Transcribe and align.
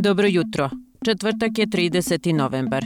Dobro 0.00 0.26
jutro. 0.28 0.70
Četvrtak 1.04 1.58
je 1.58 1.66
30. 1.66 2.32
novembar. 2.32 2.84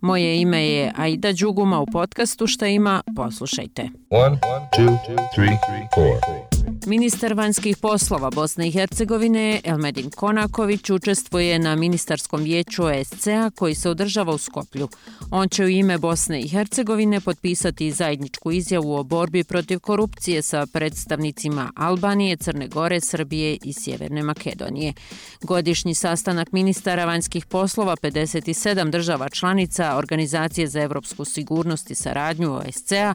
Moje 0.00 0.40
ime 0.40 0.66
je 0.66 0.92
Aida 0.96 1.32
Đuguma 1.32 1.80
u 1.80 1.86
podcastu 1.86 2.46
Šta 2.46 2.66
ima, 2.66 3.02
poslušajte. 3.16 3.88
1, 4.10 4.38
2, 4.78 4.96
3, 5.36 5.56
4. 5.96 6.45
Ministar 6.86 7.34
vanjskih 7.34 7.76
poslova 7.76 8.30
Bosne 8.30 8.68
i 8.68 8.70
Hercegovine 8.70 9.60
Elmedin 9.64 10.10
Konaković 10.10 10.90
učestvuje 10.90 11.58
na 11.58 11.76
ministarskom 11.76 12.42
vijeću 12.42 12.84
OSCE-a 12.84 13.50
koji 13.50 13.74
se 13.74 13.90
održava 13.90 14.32
u 14.32 14.38
Skoplju. 14.38 14.88
On 15.30 15.48
će 15.48 15.64
u 15.64 15.68
ime 15.68 15.98
Bosne 15.98 16.40
i 16.40 16.48
Hercegovine 16.48 17.20
potpisati 17.20 17.90
zajedničku 17.90 18.52
izjavu 18.52 18.94
o 18.96 19.02
borbi 19.02 19.44
protiv 19.44 19.78
korupcije 19.78 20.42
sa 20.42 20.66
predstavnicima 20.66 21.72
Albanije, 21.76 22.36
Crne 22.36 22.68
Gore, 22.68 23.00
Srbije 23.00 23.58
i 23.64 23.72
Sjeverne 23.72 24.22
Makedonije. 24.22 24.92
Godišnji 25.42 25.94
sastanak 25.94 26.52
ministara 26.52 27.04
vanjskih 27.04 27.46
poslova 27.46 27.96
57 27.96 28.90
država 28.90 29.28
članica 29.28 29.96
Organizacije 29.96 30.66
za 30.66 30.80
evropsku 30.80 31.24
sigurnost 31.24 31.90
i 31.90 31.94
saradnju 31.94 32.54
OSCE-a 32.54 33.14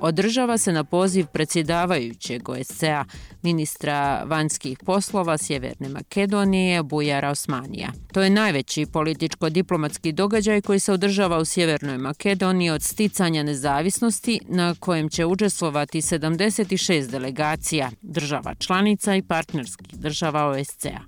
održava 0.00 0.58
se 0.58 0.72
na 0.72 0.84
poziv 0.84 1.26
predsjedavajućeg 1.26 2.48
OSCE-a 2.48 3.04
ministra 3.42 4.24
vanjskih 4.24 4.78
poslova 4.78 5.38
Sjeverne 5.38 5.88
Makedonije 5.88 6.82
Bujara 6.82 7.30
Osmanija. 7.30 7.88
To 8.12 8.22
je 8.22 8.30
najveći 8.30 8.86
političko-diplomatski 8.86 10.12
događaj 10.12 10.60
koji 10.60 10.78
se 10.78 10.92
održava 10.92 11.38
u 11.38 11.44
Sjevernoj 11.44 11.98
Makedoniji 11.98 12.70
od 12.70 12.82
sticanja 12.82 13.42
nezavisnosti 13.42 14.40
na 14.48 14.74
kojem 14.80 15.08
će 15.08 15.26
učestvovati 15.26 16.00
76 16.00 17.10
delegacija 17.10 17.90
država 18.02 18.54
članica 18.54 19.14
i 19.14 19.22
partnerskih 19.22 19.98
država 19.98 20.46
OSCE-a. 20.46 21.00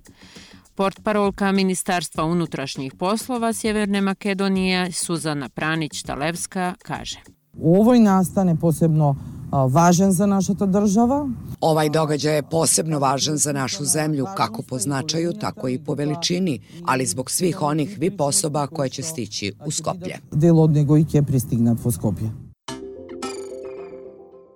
Portparolka 0.75 1.53
Ministarstva 1.53 2.25
unutrašnjih 2.25 2.93
poslova 2.99 3.53
Sjeverne 3.53 4.01
Makedonije 4.01 4.93
Suzana 4.93 5.49
Pranić-Talevska 5.49 6.75
kaže. 6.83 7.19
U 7.53 7.81
ovoj 7.81 7.99
nastane 7.99 8.57
posebno 8.57 9.17
važan 9.53 10.13
za 10.13 10.27
naša 10.27 10.55
ta 10.55 10.67
država. 10.67 11.29
Ovaj 11.61 11.89
događaj 11.89 12.35
je 12.35 12.43
posebno 12.43 12.99
važan 12.99 13.37
za 13.37 13.53
našu 13.53 13.85
zemlju, 13.85 14.27
kako 14.37 14.63
po 14.63 14.79
značaju, 14.79 15.33
tako 15.33 15.69
i 15.69 15.79
po 15.79 15.95
veličini, 15.95 16.61
ali 16.85 17.07
zbog 17.07 17.31
svih 17.31 17.63
onih 17.63 17.97
vip 17.99 18.21
osoba 18.21 18.67
koje 18.67 18.89
će 18.89 19.03
stići 19.03 19.53
u 19.67 19.71
Skoplje. 19.71 20.19
Del 20.31 20.61
od 20.61 20.71
nego 20.71 20.97
i 20.97 21.05
ke 21.05 21.23
pristignat 21.23 21.79
u 21.85 21.91
Skoplje. 21.91 22.31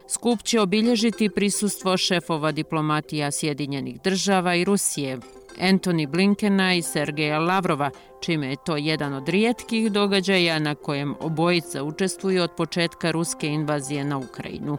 Skup 0.09 0.43
će 0.43 0.61
obilježiti 0.61 1.29
prisustvo 1.35 1.97
šefova 1.97 2.53
diplomatija 2.53 3.31
Sjedinjenih 3.31 4.01
država 4.05 4.55
i 4.55 4.65
Rusije, 4.65 5.19
Anthony 5.61 6.07
Blinkena 6.07 6.75
i 6.75 6.83
Sergeja 6.83 7.39
Lavrova, 7.39 7.91
čime 8.21 8.47
je 8.47 8.57
to 8.67 8.77
jedan 8.77 9.15
od 9.15 9.29
rijetkih 9.29 9.93
događaja 9.93 10.59
na 10.59 10.75
kojem 10.75 11.15
obojica 11.21 11.83
učestvuju 11.83 12.43
od 12.43 12.51
početka 12.57 13.11
ruske 13.11 13.47
invazije 13.47 14.05
na 14.05 14.19
Ukrajinu. 14.19 14.79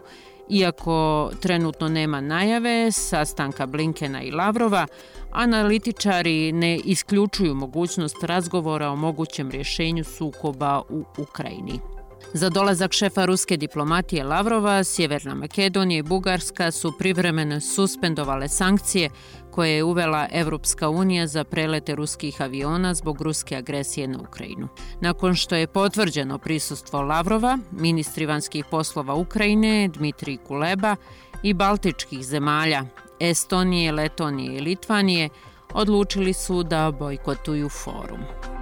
Iako 0.50 1.32
trenutno 1.42 1.90
nema 1.90 2.22
najave 2.22 2.92
sastanka 2.92 3.66
Blinkena 3.66 4.22
i 4.24 4.32
Lavrova, 4.32 4.88
analitičari 5.32 6.52
ne 6.52 6.78
isključuju 6.78 7.56
mogućnost 7.56 8.24
razgovora 8.24 8.90
o 8.90 8.96
mogućem 8.96 9.52
rješenju 9.52 10.04
sukoba 10.04 10.82
u 10.90 11.04
Ukrajini. 11.18 11.97
Za 12.34 12.50
dolazak 12.50 12.94
šefa 12.94 13.26
ruske 13.26 13.58
diplomatije 13.58 14.24
Lavrova, 14.24 14.84
Sjeverna 14.84 15.36
Makedonija 15.36 16.00
i 16.00 16.04
Bugarska 16.04 16.72
su 16.72 16.94
privremeno 16.98 17.62
suspendovale 17.62 18.48
sankcije 18.50 19.10
koje 19.52 19.76
je 19.76 19.84
uvela 19.84 20.28
Evropska 20.32 20.90
unija 20.90 21.28
za 21.28 21.44
prelete 21.44 21.96
ruskih 21.96 22.42
aviona 22.42 22.94
zbog 22.94 23.22
ruske 23.22 23.56
agresije 23.56 24.08
na 24.08 24.20
Ukrajinu. 24.20 24.68
Nakon 25.02 25.36
što 25.36 25.56
je 25.56 25.68
potvrđeno 25.68 26.38
prisustvo 26.38 27.02
Lavrova, 27.02 27.58
ministri 27.72 28.26
vanjskih 28.26 28.66
poslova 28.66 29.14
Ukrajine, 29.14 29.88
Dmitrij 29.88 30.38
Kuleba 30.38 30.96
i 31.44 31.54
baltičkih 31.54 32.24
zemalja, 32.24 32.86
Estonije, 33.20 33.92
Letonije 33.92 34.58
i 34.58 34.62
Litvanije, 34.62 35.30
odlučili 35.74 36.34
su 36.34 36.64
da 36.64 36.92
bojkotuju 36.92 37.70
forum. 37.70 38.57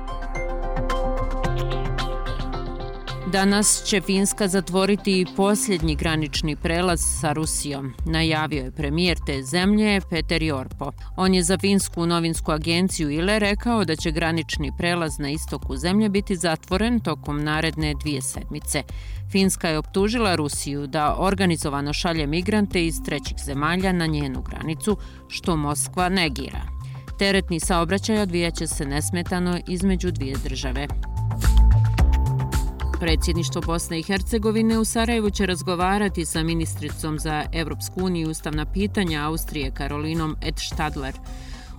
Danas 3.31 3.83
će 3.83 4.01
Finska 4.01 4.47
zatvoriti 4.47 5.25
posljednji 5.35 5.95
granični 5.95 6.55
prelaz 6.55 6.99
sa 7.21 7.33
Rusijom, 7.33 7.93
najavio 8.05 8.63
je 8.63 8.71
premijer 8.71 9.17
te 9.25 9.43
zemlje 9.43 10.01
Peter 10.09 10.43
Jorpo. 10.43 10.91
On 11.17 11.33
je 11.33 11.43
za 11.43 11.57
finsku 11.57 12.05
novinsku 12.05 12.51
agenciju 12.51 13.09
ILE 13.09 13.39
rekao 13.39 13.85
da 13.85 13.95
će 13.95 14.11
granični 14.11 14.71
prelaz 14.77 15.19
na 15.19 15.29
istoku 15.29 15.77
zemlje 15.77 16.09
biti 16.09 16.35
zatvoren 16.35 16.99
tokom 16.99 17.43
naredne 17.43 17.93
dvije 18.01 18.21
sedmice. 18.21 18.83
Finska 19.31 19.69
je 19.69 19.77
optužila 19.77 20.35
Rusiju 20.35 20.87
da 20.87 21.15
organizovano 21.19 21.93
šalje 21.93 22.27
migrante 22.27 22.85
iz 22.85 22.95
trećih 23.05 23.37
zemalja 23.45 23.91
na 23.91 24.05
njenu 24.05 24.41
granicu, 24.41 24.97
što 25.27 25.55
Moskva 25.55 26.09
negira. 26.09 26.61
Teretni 27.19 27.59
saobraćaj 27.59 28.19
odvijaće 28.19 28.67
se 28.67 28.85
nesmetano 28.85 29.59
između 29.67 30.11
dvije 30.11 30.35
države. 30.43 30.87
Predsjedništvo 32.99 33.61
Bosne 33.61 33.99
i 33.99 34.03
Hercegovine 34.03 34.79
u 34.79 34.85
Sarajevu 34.85 35.29
će 35.29 35.45
razgovarati 35.45 36.25
sa 36.25 36.43
ministricom 36.43 37.19
za 37.19 37.45
Evropsku 37.53 38.01
uniju 38.03 38.29
ustavna 38.29 38.65
pitanja 38.65 39.25
Austrije 39.25 39.71
Karolinom 39.71 40.35
Ed 40.41 40.55
Stadler. 40.59 41.13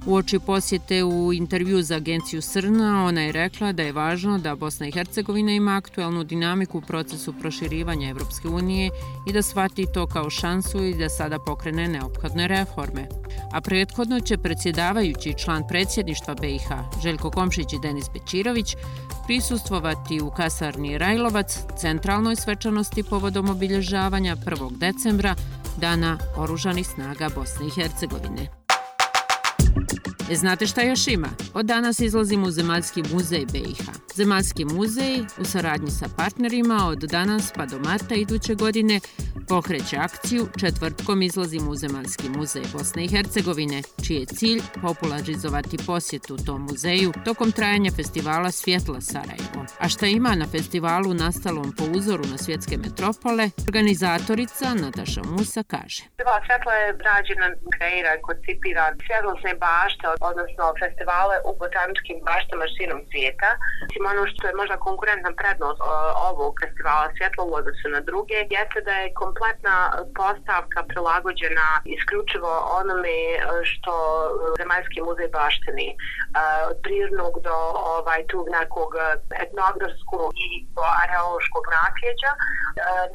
U 0.07 0.15
oči 0.15 0.39
posjete 0.39 1.05
u 1.05 1.33
intervju 1.33 1.83
za 1.83 1.97
agenciju 1.97 2.43
Srna, 2.43 3.05
ona 3.05 3.21
je 3.21 3.33
rekla 3.33 3.73
da 3.73 3.83
je 3.83 3.93
važno 3.93 4.39
da 4.39 4.55
Bosna 4.55 4.87
i 4.87 4.93
Hercegovina 4.93 5.53
ima 5.53 5.77
aktuelnu 5.77 6.25
dinamiku 6.25 6.79
u 6.79 6.81
procesu 6.81 7.33
proširivanja 7.33 8.11
Evropske 8.11 8.49
unije 8.49 8.91
i 9.29 9.33
da 9.33 9.43
shvati 9.43 9.87
to 9.95 10.07
kao 10.07 10.31
šansu 10.31 10.85
i 10.85 10.95
da 10.95 11.09
sada 11.09 11.39
pokrene 11.39 11.89
neophodne 11.89 12.49
reforme. 12.49 13.09
A 13.53 13.61
prethodno 13.61 14.21
će 14.21 14.39
predsjedavajući 14.39 15.35
član 15.39 15.63
predsjedništva 15.69 16.35
BiH, 16.35 16.69
Željko 17.03 17.31
Komšić 17.31 17.73
i 17.73 17.79
Denis 17.83 18.07
Bećirović, 18.13 18.77
prisustvovati 19.27 20.21
u 20.21 20.31
kasarni 20.31 20.99
Rajlovac, 20.99 21.59
centralnoj 21.79 22.37
svečanosti 22.37 23.03
povodom 23.03 23.51
obilježavanja 23.51 24.37
1. 24.37 24.77
decembra, 24.79 25.35
Dana 25.81 26.19
oružanih 26.37 26.87
snaga 26.87 27.29
Bosne 27.35 27.67
i 27.67 27.71
Hercegovine. 27.71 28.66
E, 30.31 30.35
znate 30.35 30.67
šta 30.67 30.83
još 30.83 31.07
ima? 31.07 31.29
Od 31.55 31.67
danas 31.67 32.01
izlazimo 32.01 32.47
u 32.47 32.51
Zemaljski 32.51 33.03
muzej 33.13 33.47
BiH. 33.53 33.81
Zemaljski 34.15 34.65
muzej 34.65 35.25
u 35.39 35.45
saradnji 35.45 35.91
sa 35.91 36.07
partnerima 36.17 36.87
od 36.89 36.99
danas 36.99 37.53
pa 37.57 37.67
do 37.67 37.79
marta 37.79 38.15
iduće 38.15 38.55
godine 38.55 39.01
pokreće 39.49 39.97
akciju 39.97 40.49
Četvrtkom 40.61 41.23
izlazimo 41.23 41.71
u 41.71 41.75
Zemaljski 41.75 42.29
muzej 42.29 42.63
Bosne 42.73 43.05
i 43.05 43.09
Hercegovine, 43.09 43.83
čiji 44.07 44.17
je 44.17 44.27
cilj 44.27 44.61
popularizovati 44.83 45.77
posjetu 45.87 46.37
tom 46.47 46.63
muzeju 46.63 47.13
tokom 47.25 47.53
trajanja 47.53 47.91
festivala 47.91 48.51
Svjetla 48.51 49.01
Sarajevo. 49.01 49.67
A 49.79 49.89
šta 49.89 50.07
ima 50.07 50.35
na 50.35 50.47
festivalu 50.47 51.15
nastalom 51.15 51.73
po 51.79 51.85
uzoru 51.97 52.25
na 52.31 52.39
svjetske 52.39 52.77
metropole, 52.77 53.51
organizatorica 53.69 54.75
Nataša 54.75 55.23
Musa 55.23 55.63
kaže. 55.63 56.03
Svjetla 56.47 56.73
je 56.73 56.87
rađena, 57.09 57.49
kreira, 57.77 58.13
koncipira 58.27 58.85
svjetlosne 59.07 59.53
bašte, 59.65 60.05
odnosno 60.21 60.65
festivale 60.83 61.37
u 61.49 61.51
botaničkim 61.63 62.19
baštama 62.29 62.67
širom 62.75 63.01
svijeta. 63.11 63.51
Mislim, 63.83 64.05
ono 64.13 64.23
što 64.31 64.43
je 64.47 64.59
možda 64.61 64.85
konkurentna 64.89 65.31
prednost 65.41 65.81
ovog 66.31 66.53
festivala 66.63 67.07
Svjetla 67.17 67.43
u 67.45 67.55
odnosu 67.61 67.87
na 67.97 68.01
druge, 68.09 68.39
jeste 68.57 68.79
da 68.89 68.95
je 69.03 69.15
kompletna 69.23 69.77
postavka 70.21 70.81
prilagođena 70.91 71.69
isključivo 71.95 72.53
onome 72.81 73.19
e, 73.35 73.39
što 73.71 73.93
Zemaljski 74.59 74.99
muzej 75.09 75.29
baštini 75.39 75.89
e, 75.93 75.97
od 76.71 76.77
prirodnog 76.85 77.33
do 77.47 77.57
ovaj, 77.97 78.21
tu 78.31 78.39
nekog 78.59 78.91
etnografskog 79.45 80.31
i 80.47 80.49
areološkog 81.03 81.65
nasljeđa. 81.79 82.33
E, 82.37 82.39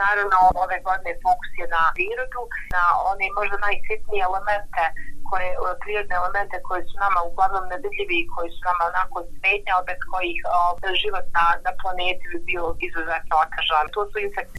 naravno, 0.03 0.37
ove 0.63 0.77
godine 0.87 1.11
fokus 1.23 1.51
je 1.61 1.67
na 1.77 1.83
prirodu, 1.97 2.41
na 2.75 2.83
one 3.11 3.25
možda 3.39 3.55
najsitnije 3.67 4.21
elemente 4.29 4.83
koje, 5.31 5.49
e, 5.53 5.57
prirodne 5.83 6.15
elemente 6.21 6.55
koje 6.67 6.81
su 6.89 6.95
nama 7.05 7.19
uglavnom 7.29 7.65
nevidljivi 7.73 8.15
i 8.19 8.29
koji 8.33 8.49
su 8.55 8.61
nama 8.69 8.83
onako 8.91 9.17
smetnja, 9.35 9.75
bez 9.89 9.99
kojih 10.11 10.37
o, 10.57 10.61
život 11.03 11.25
na, 11.37 11.45
na 11.65 11.71
planeti 11.81 12.23
bi 12.31 12.37
bio 12.49 12.63
izuzetno 12.87 13.33
otežan. 13.45 13.85
To 13.95 14.01
su 14.11 14.17
insekti. 14.27 14.57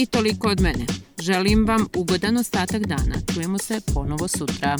I 0.00 0.02
toliko 0.14 0.44
od 0.54 0.60
mene. 0.66 0.86
Želim 1.28 1.60
vam 1.70 1.82
ugodan 2.00 2.36
ostatak 2.36 2.82
dana. 2.94 3.16
Čujemo 3.32 3.58
se 3.58 3.76
ponovo 3.94 4.28
sutra. 4.28 4.76